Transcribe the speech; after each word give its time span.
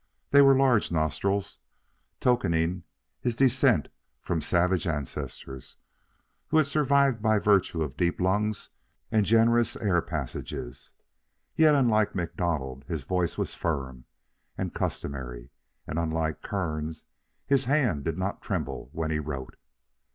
They 0.31 0.41
were 0.41 0.57
large 0.57 0.91
nostrils, 0.91 1.59
tokening 2.19 2.85
his 3.19 3.35
descent 3.35 3.89
from 4.19 4.41
savage 4.41 4.87
ancestors 4.87 5.77
who 6.47 6.57
had 6.57 6.65
survived 6.65 7.21
by 7.21 7.37
virtue 7.37 7.83
of 7.83 7.97
deep 7.97 8.19
lungs 8.19 8.71
and 9.11 9.27
generous 9.27 9.75
air 9.75 10.01
passages. 10.01 10.91
Yet, 11.55 11.75
unlike 11.75 12.15
MacDonald, 12.15 12.83
his 12.87 13.03
voice 13.03 13.37
was 13.37 13.53
firm 13.53 14.05
and 14.57 14.73
customary, 14.73 15.51
and, 15.85 15.99
unlike 15.99 16.41
Kearns, 16.41 17.03
his 17.45 17.65
hand 17.65 18.03
did 18.03 18.17
not 18.17 18.41
tremble 18.41 18.89
when 18.93 19.11
he 19.11 19.19
wrote. 19.19 19.55